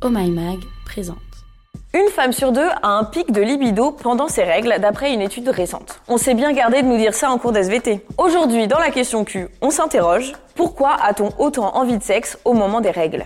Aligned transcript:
Oh 0.00 0.10
My 0.10 0.30
Mag 0.30 0.60
présente. 0.84 1.18
Une 1.92 2.08
femme 2.10 2.32
sur 2.32 2.52
deux 2.52 2.68
a 2.82 2.88
un 2.88 3.02
pic 3.02 3.32
de 3.32 3.42
libido 3.42 3.90
pendant 3.90 4.28
ses 4.28 4.44
règles, 4.44 4.76
d'après 4.78 5.12
une 5.12 5.20
étude 5.20 5.48
récente. 5.48 6.00
On 6.06 6.18
s'est 6.18 6.34
bien 6.34 6.52
gardé 6.52 6.82
de 6.82 6.86
nous 6.86 6.98
dire 6.98 7.14
ça 7.14 7.32
en 7.32 7.38
cours 7.38 7.50
d'SVT. 7.50 8.06
Aujourd'hui, 8.16 8.68
dans 8.68 8.78
la 8.78 8.90
question 8.90 9.24
Q, 9.24 9.48
on 9.60 9.70
s'interroge 9.70 10.34
pourquoi 10.54 10.94
a-t-on 11.02 11.30
autant 11.38 11.74
envie 11.74 11.98
de 11.98 12.02
sexe 12.04 12.38
au 12.44 12.52
moment 12.52 12.80
des 12.80 12.92
règles? 12.92 13.24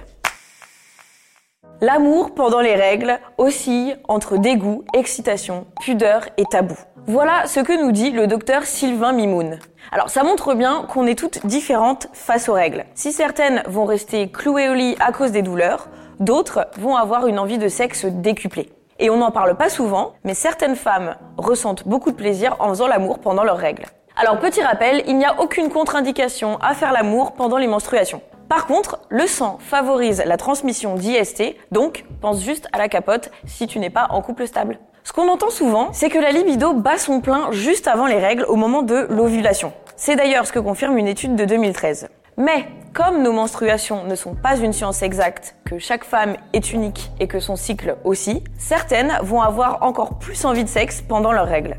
L'amour 1.83 2.33
pendant 2.35 2.61
les 2.61 2.75
règles 2.75 3.19
oscille 3.37 3.99
entre 4.09 4.39
dégoût, 4.39 4.83
excitation, 4.95 5.67
pudeur 5.83 6.27
et 6.39 6.47
tabou. 6.47 6.79
Voilà 7.07 7.47
ce 7.49 7.61
que 7.61 7.85
nous 7.85 7.93
dit 7.93 8.13
le 8.13 8.27
docteur 8.27 8.65
Sylvain 8.65 9.13
Mimoun. 9.13 9.59
Alors 9.91 10.09
ça 10.09 10.23
montre 10.23 10.55
bien 10.55 10.87
qu'on 10.89 11.07
est 11.07 11.19
toutes 11.19 11.45
différentes 11.45 12.09
face 12.15 12.49
aux 12.49 12.55
règles. 12.55 12.87
Si 12.95 13.13
certaines 13.13 13.63
vont 13.67 13.85
rester 13.85 14.31
clouées 14.31 14.71
au 14.71 14.75
lit 14.75 14.97
à 15.01 15.13
cause 15.13 15.33
des 15.33 15.43
douleurs, 15.43 15.89
D'autres 16.23 16.69
vont 16.79 16.95
avoir 16.95 17.27
une 17.27 17.41
envie 17.41 17.59
de 17.59 17.67
sexe 17.67 18.05
décuplée. 18.05 18.71
Et 19.01 19.11
on 19.11 19.17
n'en 19.17 19.33
parle 19.33 19.57
pas 19.57 19.69
souvent, 19.69 20.13
mais 20.23 20.35
certaines 20.35 20.77
femmes 20.77 21.17
ressentent 21.37 21.89
beaucoup 21.89 22.13
de 22.13 22.17
plaisir 22.17 22.55
en 22.61 22.69
faisant 22.69 22.87
l'amour 22.87 23.19
pendant 23.19 23.43
leurs 23.43 23.57
règles. 23.57 23.87
Alors 24.15 24.39
petit 24.39 24.63
rappel, 24.63 25.03
il 25.09 25.19
n'y 25.19 25.25
a 25.25 25.41
aucune 25.41 25.69
contre-indication 25.69 26.59
à 26.61 26.75
faire 26.75 26.93
l'amour 26.93 27.33
pendant 27.33 27.59
les 27.59 27.67
menstruations. 27.67 28.23
Par 28.49 28.69
contre, 28.69 29.01
le 29.09 29.27
sang 29.27 29.59
favorise 29.59 30.23
la 30.25 30.37
transmission 30.37 30.95
d'IST, 30.95 31.57
donc 31.73 32.05
pense 32.21 32.41
juste 32.41 32.69
à 32.73 32.79
la 32.79 32.89
capote 32.89 33.33
si 33.45 33.67
tu 33.67 33.81
n'es 33.81 33.91
pas 33.91 34.07
en 34.11 34.23
couple 34.23 34.47
stable. 34.47 34.79
Ce 35.03 35.13
qu'on 35.13 35.29
entend 35.29 35.51
souvent, 35.51 35.89
c'est 35.93 36.09
que 36.09 36.21
la 36.21 36.31
libido 36.31 36.73
bat 36.73 36.99
son 36.99 37.21
plein 37.21 37.51
juste 37.51 37.89
avant 37.89 38.07
les 38.07 38.21
règles 38.21 38.45
au 38.45 38.55
moment 38.55 38.83
de 38.83 39.09
l'ovulation. 39.11 39.73
C'est 39.97 40.15
d'ailleurs 40.15 40.47
ce 40.47 40.53
que 40.53 40.61
confirme 40.61 40.99
une 40.99 41.09
étude 41.09 41.35
de 41.35 41.45
2013. 41.45 42.09
Mais 42.37 42.67
comme 42.95 43.23
nos 43.23 43.33
menstruations 43.33 44.05
ne 44.05 44.15
sont 44.15 44.35
pas 44.35 44.57
une 44.57 44.73
science 44.73 45.03
exacte, 45.03 45.57
que 45.65 45.79
chaque 45.79 46.05
femme 46.05 46.37
est 46.53 46.73
unique 46.73 47.11
et 47.21 47.27
que 47.27 47.41
son 47.41 47.57
cycle 47.57 47.97
aussi, 48.05 48.43
certaines 48.59 49.13
vont 49.23 49.43
avoir 49.43 49.83
encore 49.83 50.19
plus 50.19 50.45
envie 50.45 50.65
de 50.65 50.69
sexe 50.69 51.03
pendant 51.03 51.33
leurs 51.33 51.47
règles. 51.47 51.77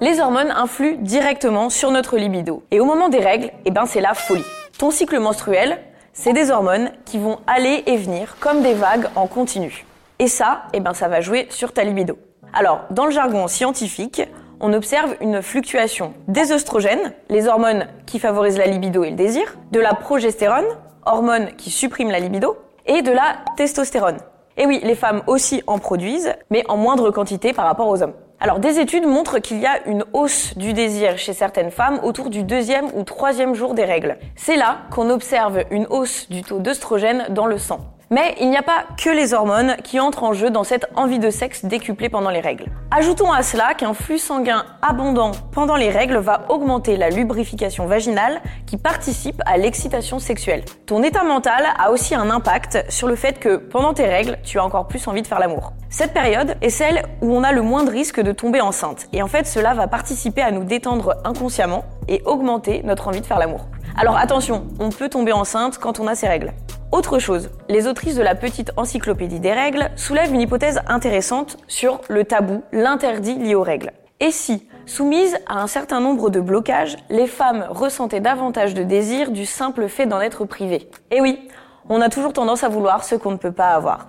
Les 0.00 0.18
hormones 0.18 0.50
influent 0.50 0.96
directement 1.00 1.70
sur 1.70 1.92
notre 1.92 2.16
libido. 2.16 2.64
Et 2.72 2.80
au 2.80 2.84
moment 2.84 3.08
des 3.08 3.20
règles, 3.20 3.50
eh 3.64 3.70
ben 3.70 3.86
c'est 3.86 4.00
la 4.00 4.14
folie. 4.14 4.44
Ton 4.76 4.90
cycle 4.90 5.20
menstruel, 5.20 5.78
c'est 6.12 6.32
des 6.32 6.50
hormones 6.50 6.90
qui 7.04 7.18
vont 7.18 7.38
aller 7.46 7.84
et 7.86 7.96
venir 7.96 8.36
comme 8.40 8.62
des 8.62 8.74
vagues 8.74 9.06
en 9.14 9.28
continu. 9.28 9.86
Et 10.18 10.26
ça, 10.26 10.64
eh 10.72 10.80
ben 10.80 10.92
ça 10.92 11.06
va 11.06 11.20
jouer 11.20 11.46
sur 11.50 11.72
ta 11.72 11.84
libido. 11.84 12.18
Alors, 12.52 12.80
dans 12.90 13.06
le 13.06 13.12
jargon 13.12 13.46
scientifique, 13.46 14.22
on 14.62 14.72
observe 14.72 15.16
une 15.20 15.42
fluctuation 15.42 16.14
des 16.28 16.52
oestrogènes, 16.52 17.12
les 17.28 17.48
hormones 17.48 17.88
qui 18.06 18.20
favorisent 18.20 18.58
la 18.58 18.66
libido 18.66 19.02
et 19.02 19.10
le 19.10 19.16
désir, 19.16 19.56
de 19.72 19.80
la 19.80 19.92
progestérone, 19.92 20.64
hormone 21.04 21.48
qui 21.58 21.70
supprime 21.70 22.10
la 22.10 22.20
libido, 22.20 22.56
et 22.86 23.02
de 23.02 23.10
la 23.10 23.38
testostérone. 23.56 24.18
Et 24.56 24.66
oui, 24.66 24.80
les 24.84 24.94
femmes 24.94 25.22
aussi 25.26 25.62
en 25.66 25.78
produisent, 25.78 26.32
mais 26.50 26.64
en 26.68 26.76
moindre 26.76 27.10
quantité 27.10 27.52
par 27.52 27.64
rapport 27.64 27.88
aux 27.88 28.02
hommes. 28.02 28.14
Alors 28.38 28.58
des 28.58 28.78
études 28.78 29.06
montrent 29.06 29.38
qu'il 29.38 29.58
y 29.58 29.66
a 29.66 29.86
une 29.86 30.04
hausse 30.12 30.56
du 30.56 30.72
désir 30.72 31.16
chez 31.16 31.32
certaines 31.32 31.70
femmes 31.70 32.00
autour 32.02 32.28
du 32.28 32.42
deuxième 32.42 32.86
ou 32.94 33.02
troisième 33.02 33.54
jour 33.54 33.74
des 33.74 33.84
règles. 33.84 34.16
C'est 34.36 34.56
là 34.56 34.78
qu'on 34.90 35.10
observe 35.10 35.64
une 35.70 35.86
hausse 35.90 36.28
du 36.28 36.42
taux 36.42 36.58
d'œstrogène 36.58 37.26
dans 37.30 37.46
le 37.46 37.58
sang. 37.58 37.80
Mais 38.12 38.34
il 38.42 38.50
n'y 38.50 38.58
a 38.58 38.62
pas 38.62 38.84
que 39.02 39.08
les 39.08 39.32
hormones 39.32 39.74
qui 39.84 39.98
entrent 39.98 40.22
en 40.22 40.34
jeu 40.34 40.50
dans 40.50 40.64
cette 40.64 40.84
envie 40.96 41.18
de 41.18 41.30
sexe 41.30 41.64
décuplée 41.64 42.10
pendant 42.10 42.28
les 42.28 42.40
règles. 42.40 42.66
Ajoutons 42.90 43.32
à 43.32 43.42
cela 43.42 43.72
qu'un 43.72 43.94
flux 43.94 44.18
sanguin 44.18 44.66
abondant 44.82 45.30
pendant 45.50 45.76
les 45.76 45.88
règles 45.88 46.18
va 46.18 46.42
augmenter 46.50 46.98
la 46.98 47.08
lubrification 47.08 47.86
vaginale 47.86 48.42
qui 48.66 48.76
participe 48.76 49.40
à 49.46 49.56
l'excitation 49.56 50.18
sexuelle. 50.18 50.62
Ton 50.84 51.02
état 51.02 51.24
mental 51.24 51.64
a 51.78 51.90
aussi 51.90 52.14
un 52.14 52.28
impact 52.28 52.84
sur 52.90 53.08
le 53.08 53.16
fait 53.16 53.38
que 53.38 53.56
pendant 53.56 53.94
tes 53.94 54.04
règles, 54.04 54.36
tu 54.42 54.58
as 54.58 54.64
encore 54.64 54.88
plus 54.88 55.08
envie 55.08 55.22
de 55.22 55.26
faire 55.26 55.40
l'amour. 55.40 55.72
Cette 55.88 56.12
période 56.12 56.56
est 56.60 56.68
celle 56.68 57.04
où 57.22 57.34
on 57.34 57.42
a 57.42 57.52
le 57.52 57.62
moins 57.62 57.82
de 57.82 57.90
risque 57.90 58.20
de 58.20 58.32
tomber 58.32 58.60
enceinte. 58.60 59.06
Et 59.14 59.22
en 59.22 59.26
fait, 59.26 59.46
cela 59.46 59.72
va 59.72 59.86
participer 59.86 60.42
à 60.42 60.50
nous 60.50 60.64
détendre 60.64 61.14
inconsciemment 61.24 61.86
et 62.08 62.20
augmenter 62.26 62.82
notre 62.84 63.08
envie 63.08 63.22
de 63.22 63.26
faire 63.26 63.38
l'amour. 63.38 63.68
Alors 63.98 64.18
attention, 64.18 64.66
on 64.80 64.90
peut 64.90 65.08
tomber 65.08 65.32
enceinte 65.32 65.78
quand 65.78 65.98
on 65.98 66.06
a 66.06 66.14
ses 66.14 66.28
règles. 66.28 66.52
Autre 66.92 67.18
chose, 67.18 67.48
les 67.70 67.86
autrices 67.86 68.16
de 68.16 68.22
la 68.22 68.34
petite 68.34 68.70
encyclopédie 68.76 69.40
des 69.40 69.54
règles 69.54 69.90
soulèvent 69.96 70.34
une 70.34 70.42
hypothèse 70.42 70.82
intéressante 70.86 71.56
sur 71.66 72.02
le 72.10 72.24
tabou, 72.24 72.62
l'interdit 72.70 73.34
lié 73.34 73.54
aux 73.54 73.62
règles. 73.62 73.92
Et 74.20 74.30
si, 74.30 74.68
soumises 74.84 75.38
à 75.46 75.62
un 75.62 75.68
certain 75.68 76.00
nombre 76.00 76.28
de 76.28 76.38
blocages, 76.38 76.98
les 77.08 77.26
femmes 77.26 77.66
ressentaient 77.70 78.20
davantage 78.20 78.74
de 78.74 78.82
désir 78.82 79.30
du 79.30 79.46
simple 79.46 79.88
fait 79.88 80.04
d'en 80.04 80.20
être 80.20 80.44
privées? 80.44 80.90
Eh 81.10 81.22
oui, 81.22 81.48
on 81.88 82.02
a 82.02 82.10
toujours 82.10 82.34
tendance 82.34 82.62
à 82.62 82.68
vouloir 82.68 83.04
ce 83.04 83.14
qu'on 83.14 83.30
ne 83.30 83.38
peut 83.38 83.52
pas 83.52 83.70
avoir. 83.70 84.08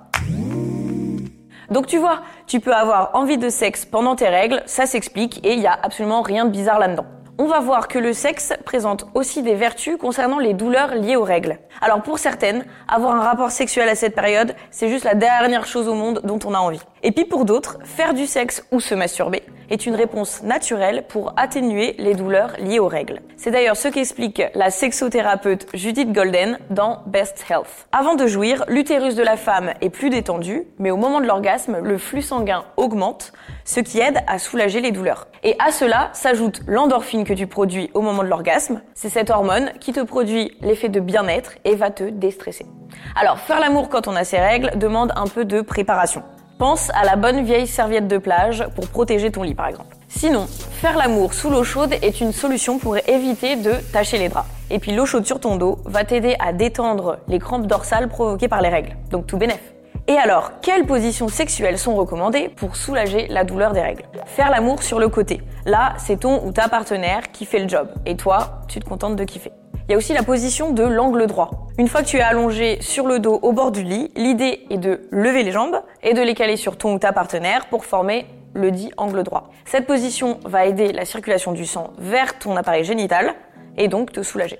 Donc 1.72 1.88
tu 1.88 1.98
vois, 1.98 2.20
tu 2.48 2.60
peux 2.60 2.74
avoir 2.74 3.12
envie 3.14 3.38
de 3.38 3.48
sexe 3.48 3.86
pendant 3.86 4.18
tes 4.18 4.28
règles, 4.28 4.62
ça 4.66 4.86
s'explique 4.86 5.40
et 5.46 5.54
il 5.54 5.60
n'y 5.62 5.68
a 5.68 5.80
absolument 5.82 6.22
rien 6.22 6.44
de 6.44 6.50
bizarre 6.50 6.80
là-dedans 6.80 7.06
on 7.40 7.46
va 7.46 7.60
voir 7.60 7.88
que 7.88 7.98
le 7.98 8.14
sexe 8.14 8.54
présente 8.64 9.08
aussi 9.16 9.42
des 9.42 9.56
vertus 9.56 9.98
concernant 9.98 10.40
les 10.40 10.54
douleurs 10.54 10.94
liées 10.96 11.16
aux 11.16 11.24
règles. 11.24 11.58
Alors 11.82 12.02
pour 12.04 12.20
certaines, 12.20 12.66
avoir 12.88 13.16
un 13.16 13.22
rapport 13.22 13.52
sexuel 13.52 13.90
à 13.90 13.96
cette 13.96 14.14
période, 14.14 14.56
c'est 14.70 14.90
juste 14.90 15.04
la 15.04 15.16
dernière 15.16 15.66
chose 15.66 15.88
au 15.88 15.96
monde 15.96 16.22
dont 16.24 16.40
on 16.46 16.54
a 16.54 16.60
envie. 16.60 16.82
Et 17.02 17.12
puis 17.12 17.26
pour 17.26 17.46
d'autres, 17.46 17.80
faire 17.84 18.14
du 18.14 18.28
sexe 18.28 18.64
ou 18.72 18.80
se 18.80 18.94
masturber 18.94 19.44
est 19.74 19.88
une 19.88 19.96
réponse 19.96 20.44
naturelle 20.44 21.04
pour 21.10 21.34
atténuer 21.36 21.96
les 21.98 22.14
douleurs 22.14 22.52
liées 22.60 22.78
aux 22.78 22.88
règles. 22.88 23.22
C'est 23.38 23.50
d'ailleurs 23.50 23.76
ce 23.76 23.88
qu'explique 23.88 24.44
la 24.54 24.70
sexothérapeute 24.70 25.66
Judith 25.74 26.14
Golden 26.14 26.60
dans 26.70 27.02
Best 27.08 27.44
Health. 27.50 27.88
Avant 27.92 28.14
de 28.14 28.28
jouir, 28.28 28.64
l'utérus 28.68 29.16
de 29.16 29.24
la 29.24 29.36
femme 29.36 29.74
est 29.82 29.90
plus 29.90 30.12
détendu, 30.12 30.62
mais 30.78 30.92
au 30.92 30.98
moment 30.98 31.20
de 31.20 31.26
l'orgasme, 31.26 31.80
le 31.82 31.98
flux 31.98 32.22
sanguin 32.22 32.66
augmente, 32.78 33.34
ce 33.66 33.80
qui 33.80 34.00
aide 34.00 34.20
à 34.28 34.38
soulager 34.38 34.80
les 34.80 34.92
douleurs. 34.92 35.28
Et 35.42 35.56
à 35.58 35.72
cela 35.72 36.12
s'ajoute 36.14 36.62
l'endorphine 36.68 37.24
que 37.24 37.34
tu 37.34 37.48
produis 37.48 37.90
au 37.96 38.02
moment 38.02 38.22
de 38.22 38.28
l'orgasme. 38.28 38.80
C'est 38.94 39.10
cette 39.10 39.32
hormone 39.32 39.72
qui 39.80 39.92
te 39.92 40.02
produit 40.02 40.56
l'effet 40.62 40.90
de 40.90 41.00
bien-être 41.00 41.54
et 41.66 41.74
va 41.74 41.90
te 41.90 42.04
déstresser. 42.04 42.68
Alors, 43.16 43.40
faire 43.40 43.60
l'amour 43.60 43.90
quand 43.90 44.08
on 44.08 44.16
a 44.16 44.24
ses 44.24 44.40
règles 44.40 44.78
demande 44.78 45.12
un 45.16 45.26
peu 45.26 45.46
de 45.46 45.62
préparation. 45.62 46.22
Pense 46.58 46.90
à 46.92 47.04
la 47.04 47.16
bonne 47.16 47.44
vieille 47.44 47.68
serviette 47.68 48.08
de 48.08 48.18
plage 48.18 48.66
pour 48.76 48.88
protéger 48.88 49.32
ton 49.32 49.44
lit 49.44 49.56
par 49.56 49.68
exemple. 49.68 49.96
Sinon, 50.08 50.46
faire 50.48 50.98
l'amour 50.98 51.34
sous 51.34 51.50
l'eau 51.50 51.64
chaude 51.64 51.94
est 52.02 52.22
une 52.22 52.32
solution 52.32 52.78
pour 52.78 52.96
éviter 52.98 53.56
de 53.56 53.74
tacher 53.92 54.20
les 54.20 54.30
draps. 54.30 54.48
Et 54.70 54.80
puis 54.80 54.94
l'eau 54.94 55.06
chaude 55.06 55.26
sur 55.26 55.40
ton 55.40 55.56
dos 55.56 55.80
va 55.86 56.04
t'aider 56.04 56.36
à 56.40 56.54
détendre 56.54 57.18
les 57.28 57.40
crampes 57.40 57.68
dorsales 57.68 58.08
provoquées 58.08 58.48
par 58.48 58.62
les 58.62 58.70
règles. 58.70 58.96
Donc 59.10 59.28
tout 59.28 59.38
bénef. 59.38 59.60
Et 60.08 60.18
alors, 60.18 60.52
quelles 60.62 60.86
positions 60.86 61.30
sexuelles 61.30 61.78
sont 61.78 61.96
recommandées 61.96 62.50
pour 62.50 62.76
soulager 62.76 63.28
la 63.30 63.46
douleur 63.46 63.72
des 63.72 63.82
règles? 63.82 64.04
Faire 64.26 64.52
l'amour 64.52 64.84
sur 64.84 65.00
le 65.00 65.08
côté. 65.08 65.42
Là, 65.66 65.94
c'est 65.98 66.20
ton 66.20 66.46
ou 66.46 66.52
ta 66.52 66.68
partenaire 66.68 67.32
qui 67.32 67.46
fait 67.46 67.60
le 67.60 67.70
job. 67.70 67.88
Et 68.06 68.18
toi, 68.18 68.62
tu 68.68 68.80
te 68.80 68.86
contentes 68.88 69.16
de 69.16 69.24
kiffer. 69.24 69.52
Il 69.90 69.92
y 69.92 69.96
a 69.96 69.98
aussi 69.98 70.14
la 70.14 70.24
position 70.24 70.72
de 70.72 70.84
l'angle 70.84 71.28
droit. 71.28 71.68
Une 71.78 71.90
fois 71.90 72.04
que 72.04 72.08
tu 72.08 72.18
es 72.18 72.22
allongé 72.22 72.78
sur 72.82 73.06
le 73.06 73.20
dos 73.20 73.38
au 73.42 73.52
bord 73.52 73.72
du 73.72 73.84
lit, 73.84 74.12
l'idée 74.16 74.66
est 74.70 74.78
de 74.78 75.02
lever 75.12 75.44
les 75.44 75.52
jambes 75.52 75.82
et 76.02 76.14
de 76.14 76.22
les 76.22 76.36
caler 76.36 76.56
sur 76.56 76.78
ton 76.78 76.94
ou 76.94 77.00
ta 77.00 77.12
partenaire 77.12 77.66
pour 77.66 77.84
former 77.84 78.26
le 78.54 78.72
dit 78.72 78.92
angle 78.96 79.24
droit. 79.24 79.50
Cette 79.66 79.86
position 79.86 80.40
va 80.46 80.66
aider 80.66 80.94
la 80.94 81.04
circulation 81.04 81.52
du 81.52 81.66
sang 81.66 81.92
vers 81.98 82.40
ton 82.40 82.56
appareil 82.56 82.86
génital 82.86 83.34
et 83.76 83.90
donc 83.90 84.14
te 84.14 84.24
soulager. 84.24 84.60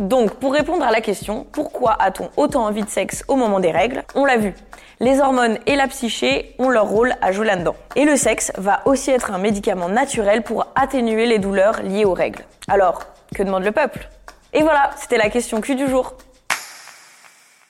Donc, 0.00 0.34
pour 0.34 0.52
répondre 0.52 0.84
à 0.84 0.90
la 0.90 1.00
question, 1.00 1.46
pourquoi 1.52 1.96
a-t-on 2.00 2.30
autant 2.36 2.64
envie 2.64 2.82
de 2.82 2.88
sexe 2.88 3.24
au 3.28 3.36
moment 3.36 3.60
des 3.60 3.70
règles 3.70 4.02
On 4.16 4.24
l'a 4.24 4.36
vu. 4.36 4.54
Les 4.98 5.20
hormones 5.20 5.58
et 5.66 5.76
la 5.76 5.86
psyché 5.86 6.56
ont 6.58 6.70
leur 6.70 6.88
rôle 6.88 7.14
à 7.20 7.30
jouer 7.30 7.46
là-dedans. 7.46 7.76
Et 7.94 8.04
le 8.04 8.16
sexe 8.16 8.50
va 8.56 8.80
aussi 8.84 9.10
être 9.10 9.30
un 9.32 9.38
médicament 9.38 9.88
naturel 9.88 10.42
pour 10.42 10.66
atténuer 10.74 11.26
les 11.26 11.38
douleurs 11.38 11.82
liées 11.82 12.04
aux 12.04 12.14
règles. 12.14 12.44
Alors, 12.68 13.06
que 13.34 13.42
demande 13.42 13.64
le 13.64 13.72
peuple? 13.72 14.08
Et 14.52 14.62
voilà, 14.62 14.90
c'était 14.96 15.18
la 15.18 15.30
question 15.30 15.60
Q 15.60 15.74
du 15.74 15.88
jour. 15.88 16.14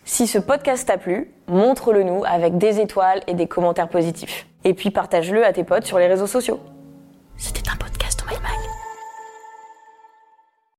Si 0.04 0.26
ce 0.26 0.38
podcast 0.38 0.86
t'a 0.86 0.96
plu, 0.96 1.30
montre-le 1.48 2.02
nous 2.02 2.24
avec 2.24 2.56
des 2.56 2.80
étoiles 2.80 3.20
et 3.26 3.34
des 3.34 3.46
commentaires 3.46 3.88
positifs. 3.88 4.46
Et 4.64 4.74
puis 4.74 4.90
partage-le 4.90 5.44
à 5.44 5.52
tes 5.52 5.64
potes 5.64 5.84
sur 5.84 5.98
les 5.98 6.06
réseaux 6.06 6.26
sociaux. 6.26 6.60